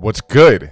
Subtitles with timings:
[0.00, 0.70] What's good?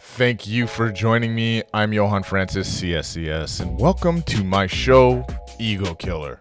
[0.00, 1.64] Thank you for joining me.
[1.74, 5.26] I'm Johan Francis, CSCS, and welcome to my show,
[5.58, 6.38] Ego Killer.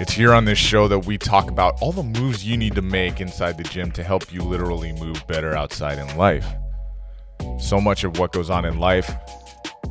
[0.00, 2.82] It's here on this show that we talk about all the moves you need to
[2.82, 6.48] make inside the gym to help you literally move better outside in life.
[7.60, 9.08] So much of what goes on in life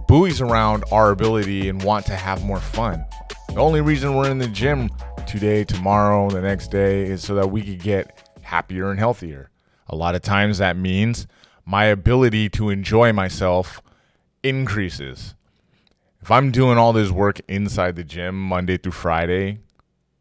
[0.10, 3.06] buoys around our ability and want to have more fun.
[3.48, 4.90] The only reason we're in the gym
[5.26, 9.52] today, tomorrow, the next day is so that we could get happier and healthier.
[9.90, 11.28] A lot of times that means
[11.66, 13.82] my ability to enjoy myself
[14.44, 15.36] increases.
[16.22, 19.60] If I'm doing all this work inside the gym Monday through Friday,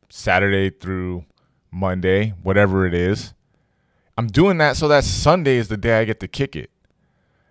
[0.08, 1.24] Saturday through
[1.70, 3.34] Monday, whatever it is,
[4.16, 6.70] I'm doing that so that Sunday is the day I get to kick it.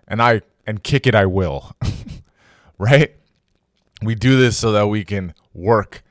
[0.08, 1.76] And I and kick it I will.
[2.78, 3.16] right?
[4.02, 6.04] We do this so that we can work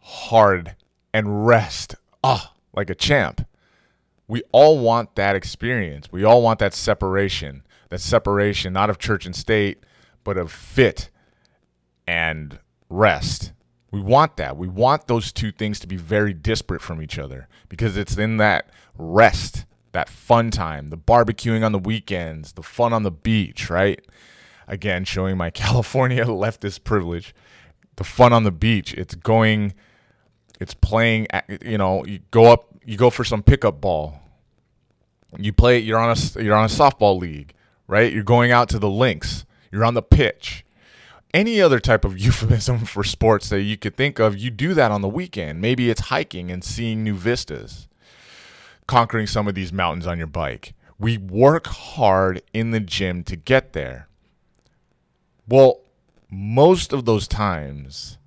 [0.00, 0.76] hard
[1.12, 3.46] and rest ah like a champ
[4.32, 6.10] we all want that experience.
[6.10, 9.84] We all want that separation, that separation not of church and state,
[10.24, 11.10] but of fit
[12.06, 13.52] and rest.
[13.90, 14.56] We want that.
[14.56, 18.38] We want those two things to be very disparate from each other because it's in
[18.38, 23.68] that rest, that fun time, the barbecuing on the weekends, the fun on the beach,
[23.68, 24.00] right?
[24.66, 27.34] Again, showing my California leftist privilege.
[27.96, 28.94] The fun on the beach.
[28.94, 29.74] It's going,
[30.58, 31.26] it's playing,
[31.60, 34.21] you know, you go up, you go for some pickup ball
[35.38, 35.78] you play.
[35.78, 37.54] You're on a you're on a softball league,
[37.86, 38.12] right?
[38.12, 39.44] You're going out to the links.
[39.70, 40.64] You're on the pitch.
[41.32, 44.90] Any other type of euphemism for sports that you could think of, you do that
[44.90, 45.60] on the weekend.
[45.60, 47.88] Maybe it's hiking and seeing new vistas,
[48.86, 50.74] conquering some of these mountains on your bike.
[50.98, 54.08] We work hard in the gym to get there.
[55.48, 55.80] Well,
[56.30, 58.18] most of those times,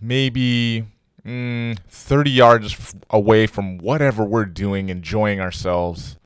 [0.00, 0.86] maybe
[1.28, 6.16] mm, 30 yards away from whatever we're doing, enjoying ourselves.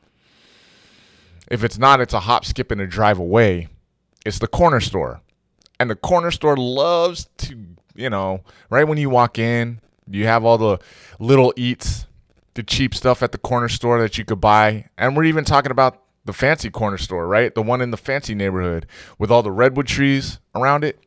[1.49, 3.69] If it's not, it's a hop, skip, and a drive away.
[4.25, 5.21] It's the corner store.
[5.81, 7.59] And the corner store loves to,
[7.95, 10.79] you know, right when you walk in, you have all the
[11.19, 12.07] little eats,
[12.55, 14.89] the cheap stuff at the corner store that you could buy.
[14.97, 17.53] And we're even talking about the fancy corner store, right?
[17.53, 18.87] The one in the fancy neighborhood
[19.19, 21.01] with all the redwood trees around it.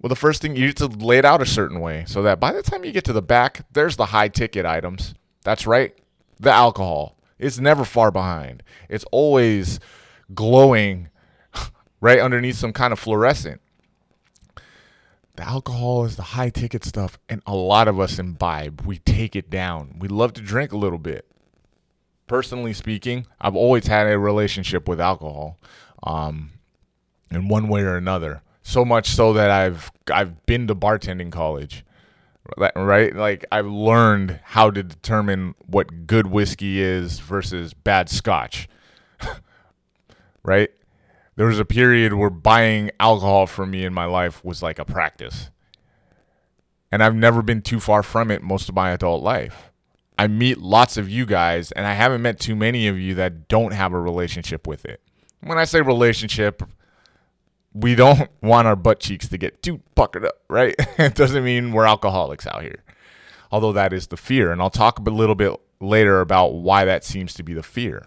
[0.00, 2.38] Well, the first thing you need to lay it out a certain way so that
[2.38, 5.14] by the time you get to the back, there's the high ticket items.
[5.42, 5.94] That's right,
[6.38, 7.16] the alcohol.
[7.38, 8.62] It's never far behind.
[8.88, 9.80] It's always
[10.34, 11.08] glowing
[12.00, 13.60] right underneath some kind of fluorescent.
[15.36, 18.82] The alcohol is the high ticket stuff, and a lot of us imbibe.
[18.84, 19.96] We take it down.
[20.00, 21.26] We love to drink a little bit.
[22.26, 25.58] Personally speaking, I've always had a relationship with alcohol
[26.02, 26.52] um,
[27.30, 31.84] in one way or another so much so that I've I've been to bartending college.
[32.76, 33.16] Right?
[33.16, 38.68] Like I've learned how to determine what good whiskey is versus bad scotch.
[40.42, 40.70] right?
[41.36, 44.84] There was a period where buying alcohol for me in my life was like a
[44.84, 45.50] practice.
[46.92, 49.70] And I've never been too far from it most of my adult life.
[50.18, 53.46] I meet lots of you guys, and I haven't met too many of you that
[53.48, 55.00] don't have a relationship with it.
[55.40, 56.62] When I say relationship,
[57.72, 60.74] we don't want our butt cheeks to get too puckered up, right?
[60.98, 62.82] it doesn't mean we're alcoholics out here.
[63.50, 64.52] Although that is the fear.
[64.52, 68.06] And I'll talk a little bit later about why that seems to be the fear.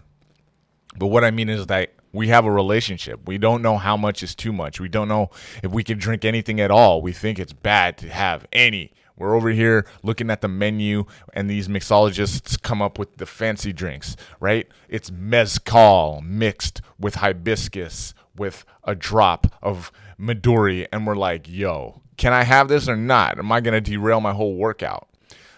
[0.97, 3.21] But what I mean is that we have a relationship.
[3.25, 4.79] We don't know how much is too much.
[4.79, 5.29] We don't know
[5.63, 7.01] if we can drink anything at all.
[7.01, 8.93] We think it's bad to have any.
[9.17, 13.71] We're over here looking at the menu, and these mixologists come up with the fancy
[13.71, 14.67] drinks, right?
[14.89, 22.33] It's mezcal mixed with hibiscus with a drop of Midori and we're like, yo, can
[22.33, 23.39] I have this or not?
[23.39, 25.07] Am I going to derail my whole workout?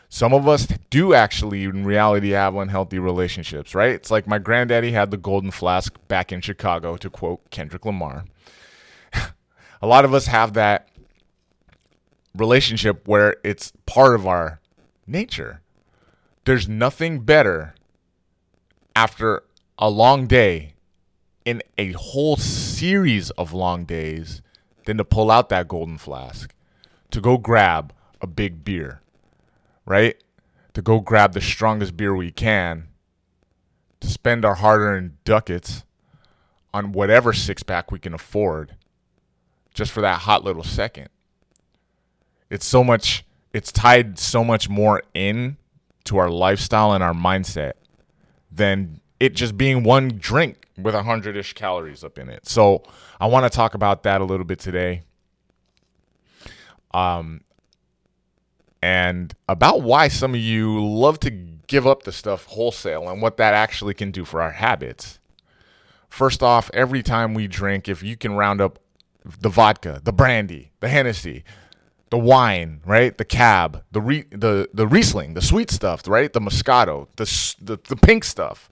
[0.09, 3.89] Some of us do actually, in reality, have unhealthy relationships, right?
[3.89, 8.25] It's like my granddaddy had the golden flask back in Chicago, to quote Kendrick Lamar.
[9.81, 10.87] a lot of us have that
[12.35, 14.59] relationship where it's part of our
[15.07, 15.61] nature.
[16.45, 17.73] There's nothing better
[18.95, 19.43] after
[19.79, 20.72] a long day
[21.45, 24.41] in a whole series of long days
[24.85, 26.53] than to pull out that golden flask,
[27.11, 29.01] to go grab a big beer,
[29.85, 30.21] right?
[30.73, 32.87] To go grab the strongest beer we can,
[33.99, 35.83] to spend our hard earned ducats
[36.73, 38.75] on whatever six pack we can afford
[39.73, 41.09] just for that hot little second.
[42.49, 45.57] It's so much, it's tied so much more in
[46.05, 47.73] to our lifestyle and our mindset
[48.51, 52.45] than it just being one drink with a hundred ish calories up in it.
[52.45, 52.83] So
[53.21, 55.03] I want to talk about that a little bit today.
[56.93, 57.39] Um,
[58.81, 63.37] and about why some of you love to give up the stuff wholesale and what
[63.37, 65.19] that actually can do for our habits.
[66.09, 68.77] First off, every time we drink, if you can round up
[69.39, 71.45] the vodka, the brandy, the Hennessy,
[72.09, 73.17] the wine, right?
[73.17, 76.31] The cab, the re- the the Riesling, the sweet stuff, right?
[76.31, 77.25] The Moscato, the,
[77.63, 78.69] the the pink stuff.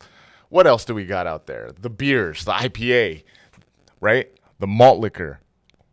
[0.51, 1.71] What else do we got out there?
[1.80, 3.24] The beers, the IPA,
[4.01, 4.30] right?
[4.59, 5.39] The malt liquor.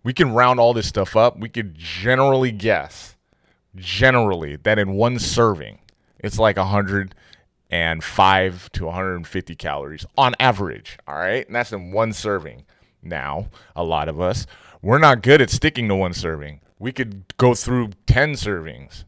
[0.03, 1.39] We can round all this stuff up.
[1.39, 3.15] We could generally guess,
[3.77, 5.79] generally, that in one serving,
[6.19, 10.99] it's like 105 to 150 calories on average.
[11.07, 11.47] All right.
[11.47, 12.65] And that's in one serving.
[13.01, 14.45] Now, a lot of us,
[14.83, 16.63] we're not good at sticking to one serving.
[16.81, 19.05] We could go through 10 servings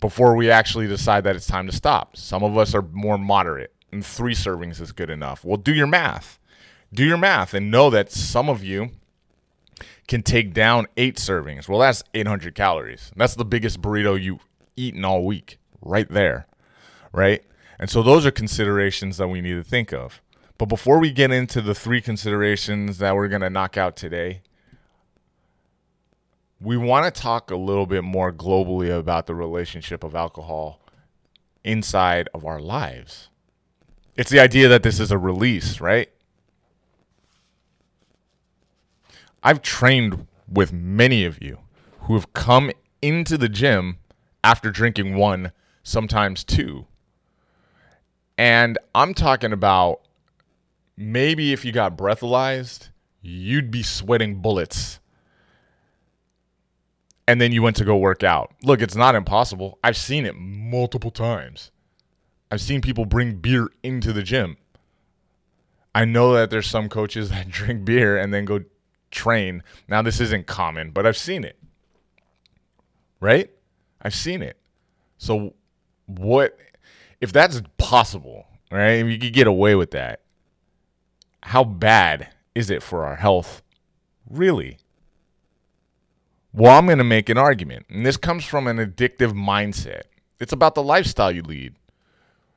[0.00, 2.16] before we actually decide that it's time to stop.
[2.16, 5.44] Some of us are more moderate, and three servings is good enough.
[5.44, 6.38] Well, do your math.
[6.92, 8.90] Do your math and know that some of you
[10.08, 11.68] can take down eight servings.
[11.68, 13.12] Well, that's 800 calories.
[13.16, 14.46] That's the biggest burrito you've
[14.76, 16.46] eaten all week, right there.
[17.12, 17.42] Right?
[17.78, 20.20] And so those are considerations that we need to think of.
[20.58, 24.42] But before we get into the three considerations that we're going to knock out today,
[26.60, 30.80] we want to talk a little bit more globally about the relationship of alcohol
[31.64, 33.30] inside of our lives.
[34.16, 36.08] It's the idea that this is a release, right?
[39.42, 41.58] I've trained with many of you
[42.00, 42.70] who have come
[43.00, 43.98] into the gym
[44.44, 46.86] after drinking one, sometimes two.
[48.36, 50.00] And I'm talking about
[50.96, 55.00] maybe if you got breathalyzed, you'd be sweating bullets.
[57.26, 58.52] And then you went to go work out.
[58.62, 59.78] Look, it's not impossible.
[59.82, 61.70] I've seen it multiple times.
[62.52, 64.58] I've seen people bring beer into the gym.
[65.94, 68.64] I know that there's some coaches that drink beer and then go
[69.10, 69.62] train.
[69.88, 71.58] Now, this isn't common, but I've seen it.
[73.20, 73.50] Right?
[74.02, 74.58] I've seen it.
[75.16, 75.54] So,
[76.04, 76.58] what
[77.22, 78.96] if that's possible, right?
[78.96, 80.20] If you could get away with that,
[81.44, 83.62] how bad is it for our health?
[84.28, 84.76] Really?
[86.52, 90.02] Well, I'm going to make an argument, and this comes from an addictive mindset.
[90.38, 91.76] It's about the lifestyle you lead.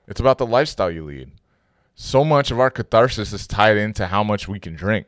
[0.08, 1.32] It's about the lifestyle you lead.
[1.96, 5.08] So much of our catharsis is tied into how much we can drink.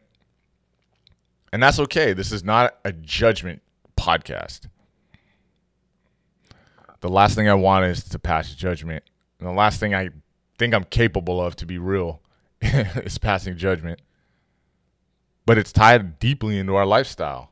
[1.51, 2.13] And that's okay.
[2.13, 3.61] This is not a judgment
[3.97, 4.67] podcast.
[7.01, 9.03] The last thing I want is to pass judgment.
[9.39, 10.09] And the last thing I
[10.57, 12.21] think I'm capable of, to be real,
[12.61, 14.01] is passing judgment.
[15.45, 17.51] But it's tied deeply into our lifestyle.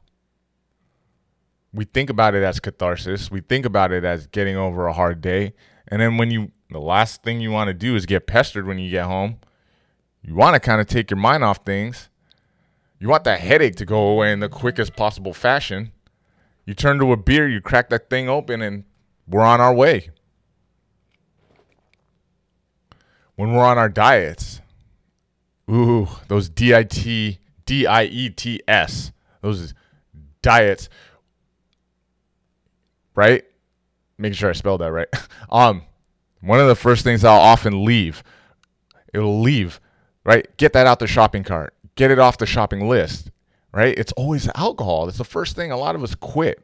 [1.74, 3.30] We think about it as catharsis.
[3.30, 5.54] We think about it as getting over a hard day.
[5.88, 8.78] And then when you, the last thing you want to do is get pestered when
[8.78, 9.38] you get home.
[10.22, 12.10] You want to kind of take your mind off things.
[13.00, 15.94] You want that headache to go away in the quickest possible fashion.
[16.66, 18.84] You turn to a beer, you crack that thing open, and
[19.26, 20.10] we're on our way.
[23.38, 24.60] When we're on our diets,
[25.72, 29.74] ooh, those D I T D I E T S, those
[30.42, 30.90] diets,
[33.16, 33.46] right?
[34.18, 35.08] Making sure I spelled that right.
[35.50, 35.84] um,
[36.42, 38.24] one of the first things I'll often leave,
[39.14, 39.80] it'll leave,
[40.24, 40.46] right?
[40.58, 43.32] Get that out the shopping cart get it off the shopping list,
[43.74, 43.98] right?
[43.98, 45.08] It's always alcohol.
[45.08, 46.62] It's the first thing a lot of us quit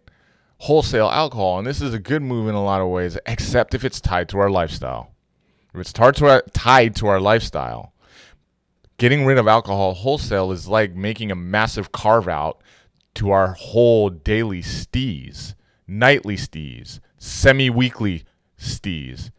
[0.60, 1.58] wholesale alcohol.
[1.58, 4.30] And this is a good move in a lot of ways, except if it's tied
[4.30, 5.12] to our lifestyle.
[5.74, 7.94] If it's tied to our, tied to our lifestyle,
[8.98, 12.62] getting rid of alcohol wholesale is like making a massive carve out
[13.16, 15.56] to our whole daily stees,
[15.88, 18.26] nightly stees, semi weekly
[18.60, 19.32] stees.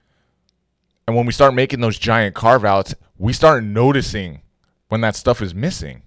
[1.07, 4.43] And when we start making those giant carve outs, we start noticing
[4.89, 6.03] when that stuff is missing.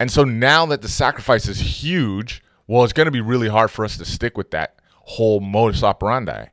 [0.00, 3.70] And so now that the sacrifice is huge, well, it's going to be really hard
[3.70, 6.46] for us to stick with that whole modus operandi.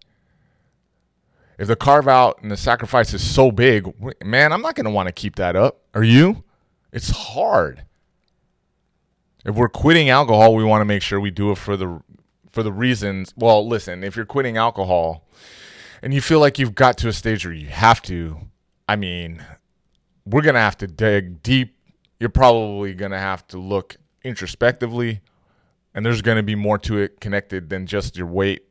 [1.58, 3.94] If the carve out and the sacrifice is so big,
[4.24, 5.82] man, I'm not going to want to keep that up.
[5.94, 6.44] Are you?
[6.92, 7.84] It's hard.
[9.46, 12.02] If we're quitting alcohol, we want to make sure we do it for the
[12.52, 13.34] for the reasons.
[13.38, 15.28] Well, listen, if you're quitting alcohol
[16.02, 18.38] and you feel like you've got to a stage where you have to,
[18.88, 19.44] I mean,
[20.26, 21.76] we're going to have to dig deep.
[22.20, 25.22] You're probably going to have to look introspectively,
[25.94, 28.64] and there's going to be more to it connected than just your weight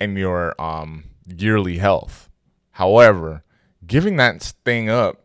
[0.00, 2.28] and your um, yearly health.
[2.72, 3.42] However,
[3.86, 5.24] giving that thing up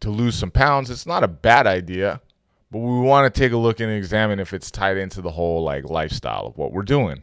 [0.00, 2.20] to lose some pounds, it's not a bad idea,
[2.70, 5.62] but we want to take a look and examine if it's tied into the whole
[5.62, 7.22] like lifestyle of what we're doing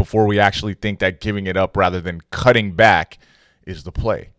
[0.00, 3.18] before we actually think that giving it up rather than cutting back
[3.66, 4.30] is the play.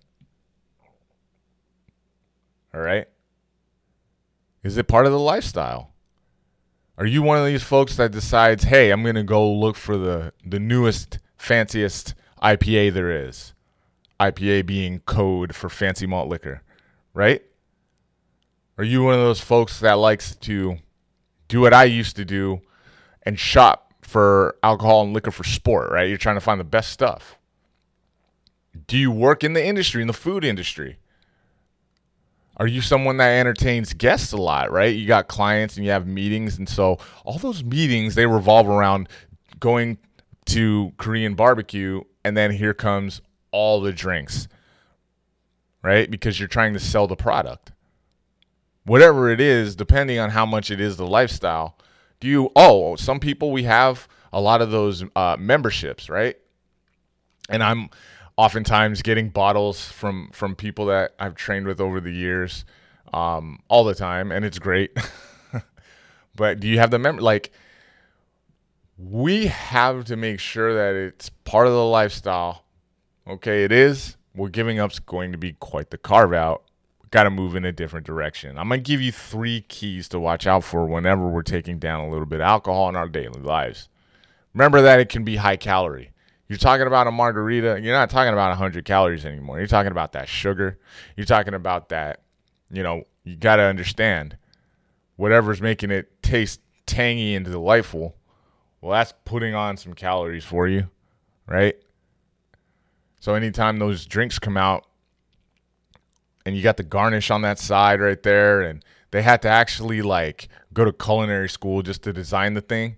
[2.74, 3.08] All right.
[4.64, 5.94] Is it part of the lifestyle?
[6.98, 9.98] Are you one of these folks that decides, hey, I'm going to go look for
[9.98, 13.54] the, the newest, fanciest IPA there is.
[14.20, 16.64] IPA being code for fancy malt liquor,
[17.14, 17.44] right?
[18.80, 20.78] Are you one of those folks that likes to
[21.48, 22.62] do what I used to do
[23.22, 26.10] and shop for alcohol and liquor for sport, right?
[26.10, 27.38] You're trying to find the best stuff.
[28.86, 30.98] Do you work in the industry, in the food industry?
[32.58, 34.94] Are you someone that entertains guests a lot, right?
[34.94, 36.58] You got clients and you have meetings.
[36.58, 39.08] And so all those meetings, they revolve around
[39.62, 39.98] going
[40.48, 42.02] to Korean barbecue.
[42.26, 44.50] And then here comes all the drinks,
[45.82, 46.12] right?
[46.12, 47.72] Because you're trying to sell the product.
[48.84, 51.78] Whatever it is, depending on how much it is the lifestyle.
[52.22, 56.38] Do you, oh, some people we have a lot of those uh, memberships, right?
[57.50, 57.90] And I'm,
[58.38, 62.66] oftentimes getting bottles from from people that I've trained with over the years,
[63.14, 64.98] um, all the time, and it's great.
[66.36, 67.52] but do you have the member like?
[68.98, 72.66] We have to make sure that it's part of the lifestyle.
[73.28, 74.16] Okay, it is.
[74.36, 76.64] We're giving up's going to be quite the carve out.
[77.12, 78.58] Got to move in a different direction.
[78.58, 82.10] I'm gonna give you three keys to watch out for whenever we're taking down a
[82.10, 83.90] little bit of alcohol in our daily lives.
[84.54, 86.12] Remember that it can be high calorie.
[86.48, 87.80] You're talking about a margarita.
[87.82, 89.58] You're not talking about 100 calories anymore.
[89.58, 90.80] You're talking about that sugar.
[91.16, 92.24] You're talking about that,
[92.70, 94.36] you know, you got to understand
[95.16, 98.18] whatever's making it taste tangy and delightful.
[98.82, 100.90] Well, that's putting on some calories for you,
[101.48, 101.76] right?
[103.22, 104.88] So anytime those drinks come out
[106.46, 110.02] and you got the garnish on that side right there and they had to actually
[110.02, 112.98] like go to culinary school just to design the thing,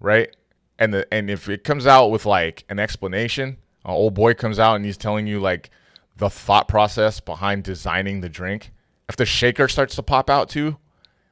[0.00, 0.34] right?
[0.82, 4.58] and the and if it comes out with like an explanation, an old boy comes
[4.58, 5.70] out and he's telling you like
[6.16, 8.72] the thought process behind designing the drink.
[9.08, 10.78] If the shaker starts to pop out too,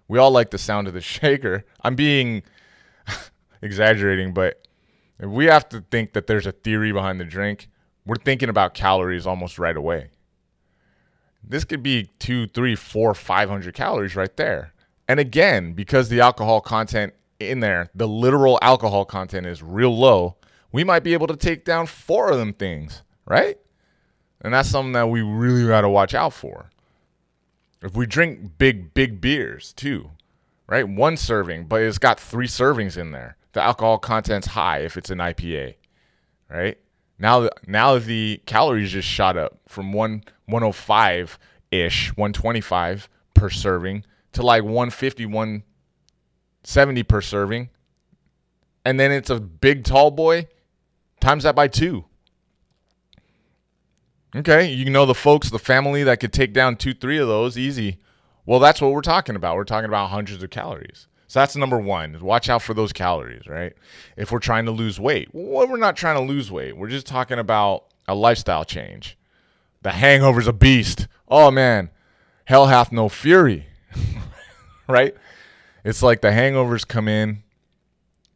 [0.06, 1.64] we all like the sound of the shaker.
[1.82, 2.44] I'm being
[3.62, 4.68] exaggerating, but
[5.18, 7.68] we have to think that there's a theory behind the drink.
[8.06, 10.10] We're thinking about calories almost right away.
[11.42, 14.72] This could be two, three, four, five hundred calories right there.
[15.08, 20.36] And again, because the alcohol content in there, the literal alcohol content is real low,
[20.72, 23.58] we might be able to take down four of them things, right?
[24.42, 26.70] And that's something that we really got to watch out for.
[27.82, 30.10] If we drink big, big beers too,
[30.66, 30.88] right?
[30.88, 33.36] One serving, but it's got three servings in there.
[33.52, 35.74] The alcohol content's high if it's an IPA,
[36.48, 36.78] right?
[37.18, 41.38] Now, now the calories just shot up from one 105
[41.70, 47.70] ish, 125 per serving to like 150, 170 per serving.
[48.84, 50.48] And then it's a big tall boy,
[51.20, 52.04] times that by two.
[54.34, 57.58] Okay, you know the folks, the family that could take down two, three of those
[57.58, 57.98] easy.
[58.46, 59.56] Well, that's what we're talking about.
[59.56, 61.08] We're talking about hundreds of calories.
[61.26, 62.18] So that's number one.
[62.20, 63.72] Watch out for those calories, right?
[64.16, 66.76] If we're trying to lose weight, well, we're not trying to lose weight.
[66.76, 69.16] We're just talking about a lifestyle change.
[69.82, 71.08] The hangover's a beast.
[71.28, 71.90] Oh man,
[72.44, 73.66] hell hath no fury,
[74.88, 75.14] right?
[75.84, 77.42] It's like the hangovers come in,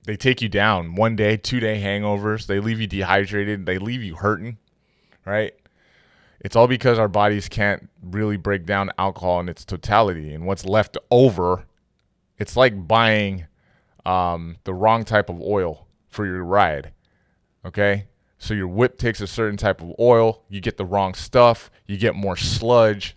[0.04, 2.46] they take you down one day, two day hangovers.
[2.46, 3.66] They leave you dehydrated.
[3.66, 4.58] They leave you hurting,
[5.24, 5.54] right?
[6.40, 10.34] It's all because our bodies can't really break down alcohol in its totality.
[10.34, 11.64] And what's left over,
[12.38, 13.46] it's like buying
[14.04, 16.92] um, the wrong type of oil for your ride.
[17.64, 18.04] Okay?
[18.44, 21.96] So your whip takes a certain type of oil, you get the wrong stuff, you
[21.96, 23.16] get more sludge.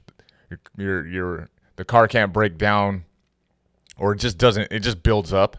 [0.50, 3.04] Your, your, your the car can't break down
[3.98, 5.58] or it just doesn't it just builds up.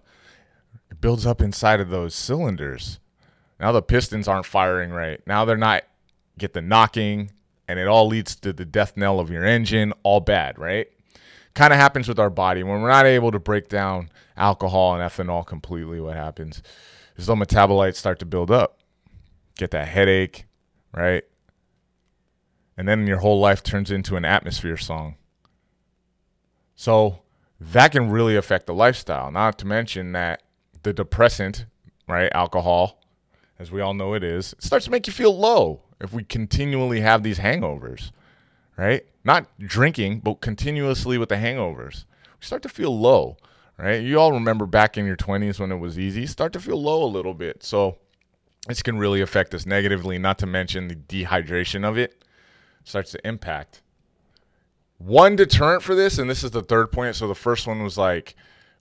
[0.90, 2.98] It builds up inside of those cylinders.
[3.60, 5.20] Now the pistons aren't firing right.
[5.26, 5.82] Now they're not
[6.38, 7.32] get the knocking
[7.68, 10.88] and it all leads to the death knell of your engine all bad right?
[11.52, 12.62] Kind of happens with our body.
[12.62, 16.62] When we're not able to break down alcohol and ethanol completely what happens
[17.16, 18.77] is the metabolites start to build up
[19.58, 20.46] get that headache
[20.94, 21.24] right
[22.78, 25.16] and then your whole life turns into an atmosphere song
[26.74, 27.22] so
[27.60, 29.32] that can really affect the lifestyle.
[29.32, 30.44] Not to mention that
[30.84, 31.66] the depressant,
[32.06, 33.00] right, alcohol,
[33.58, 36.22] as we all know it is, it starts to make you feel low if we
[36.22, 38.12] continually have these hangovers,
[38.76, 39.04] right?
[39.24, 42.04] Not drinking, but continuously with the hangovers.
[42.40, 43.36] We start to feel low,
[43.76, 44.00] right?
[44.00, 47.02] You all remember back in your 20s when it was easy, start to feel low
[47.02, 47.64] a little bit.
[47.64, 47.98] So
[48.66, 52.24] this can really affect us negatively, not to mention the dehydration of it
[52.84, 53.82] starts to impact
[54.98, 57.16] one deterrent for this, and this is the third point.
[57.16, 58.34] So the first one was like,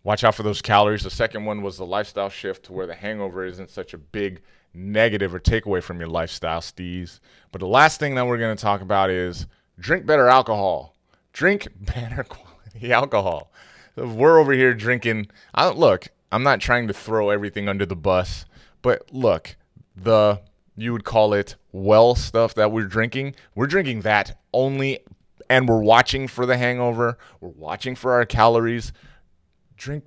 [0.04, 1.04] watch out for those calories.
[1.04, 4.42] The second one was the lifestyle shift to where the hangover isn't such a big
[4.74, 7.20] negative or takeaway from your lifestyle, steez.
[7.52, 9.48] But the last thing that we're going to talk about is
[9.80, 10.96] drink better alcohol.
[11.34, 13.52] Drink better quality alcohol.
[13.96, 15.28] We're over here drinking.
[15.54, 16.08] I look.
[16.32, 18.46] I'm not trying to throw everything under the bus,
[18.82, 19.56] but look,
[19.98, 20.42] the
[20.76, 23.36] you would call it well stuff that we're drinking.
[23.56, 25.00] We're drinking that only,
[25.50, 27.18] and we're watching for the hangover.
[27.42, 28.94] We're watching for our calories.
[29.76, 30.06] Drink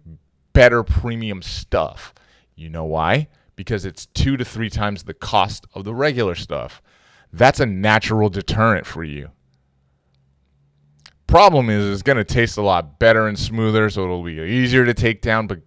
[0.52, 2.14] better premium stuff.
[2.54, 3.28] You know why?
[3.56, 6.80] Because it's two to three times the cost of the regular stuff.
[7.32, 9.30] That's a natural deterrent for you.
[11.26, 14.84] Problem is, it's going to taste a lot better and smoother, so it'll be easier
[14.84, 15.46] to take down.
[15.46, 15.60] But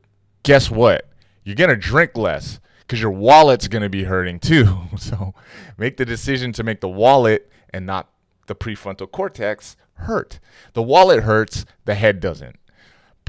[0.44, 1.10] guess what?
[1.46, 2.60] You're going to drink less
[2.94, 4.82] because your wallet's going to be hurting too.
[5.00, 5.34] So
[5.80, 8.12] make the decision to make the wallet and not
[8.46, 10.40] the prefrontal cortex hurt.
[10.74, 12.58] The wallet hurts, the head doesn't.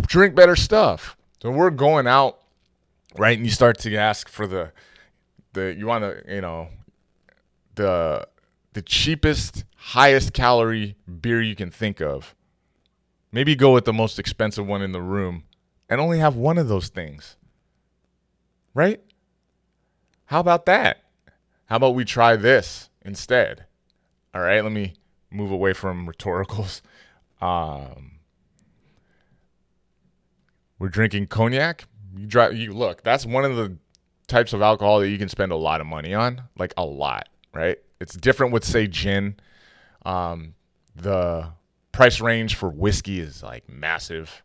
[0.02, 1.16] Drink better stuff.
[1.40, 2.40] So we're going out,
[3.16, 3.38] right?
[3.38, 4.72] And you start to ask for the
[5.54, 6.68] the you want to, you know,
[7.76, 8.28] the
[8.74, 12.34] the cheapest, highest calorie beer you can think of.
[13.32, 15.44] Maybe go with the most expensive one in the room
[15.88, 17.38] and only have one of those things.
[18.74, 19.00] Right?
[20.26, 21.02] How about that?
[21.66, 23.66] How about we try this instead?
[24.34, 24.94] All right, let me
[25.30, 26.82] move away from rhetoricals.
[27.40, 28.12] Um,
[30.78, 31.86] we're drinking cognac.
[32.16, 32.56] You drive.
[32.56, 33.02] You look.
[33.02, 33.76] That's one of the
[34.26, 37.28] types of alcohol that you can spend a lot of money on, like a lot,
[37.52, 37.78] right?
[38.00, 39.36] It's different with say gin.
[40.06, 40.54] Um,
[40.94, 41.52] the
[41.92, 44.42] price range for whiskey is like massive,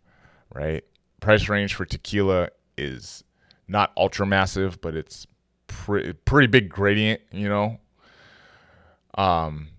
[0.54, 0.84] right?
[1.20, 3.24] Price range for tequila is
[3.68, 5.28] not ultra massive, but it's
[5.70, 7.80] pretty pretty big gradient, you know.
[9.16, 9.70] Um,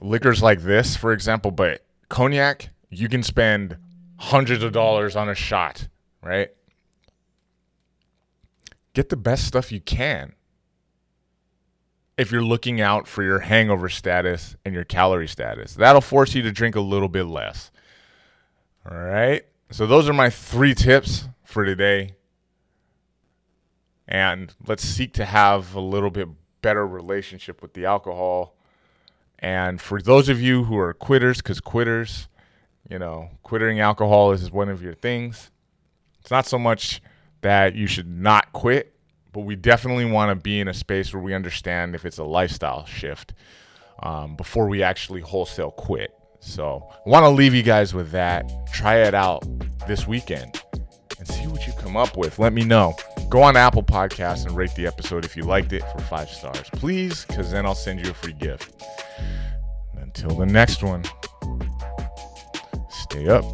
[0.00, 3.76] liquors like this, for example, but cognac, you can spend
[4.18, 5.88] hundreds of dollars on a shot,
[6.22, 6.50] right?
[8.94, 10.34] Get the best stuff you can.
[12.16, 16.42] If you're looking out for your hangover status and your calorie status, that'll force you
[16.42, 17.70] to drink a little bit less.
[18.90, 19.44] All right.
[19.70, 22.15] So, those are my three tips for today.
[24.08, 26.28] And let's seek to have a little bit
[26.62, 28.54] better relationship with the alcohol.
[29.38, 32.28] And for those of you who are quitters, because quitters,
[32.88, 35.50] you know, quitting alcohol is one of your things.
[36.20, 37.02] It's not so much
[37.42, 38.94] that you should not quit,
[39.32, 42.24] but we definitely want to be in a space where we understand if it's a
[42.24, 43.34] lifestyle shift
[44.02, 46.12] um, before we actually wholesale quit.
[46.40, 48.50] So I want to leave you guys with that.
[48.72, 49.44] Try it out
[49.86, 50.62] this weekend
[51.18, 52.38] and see what you come up with.
[52.38, 52.96] Let me know.
[53.28, 56.70] Go on Apple Podcasts and rate the episode if you liked it for five stars,
[56.72, 58.82] please, because then I'll send you a free gift.
[59.96, 61.04] Until the next one,
[62.88, 63.44] stay up.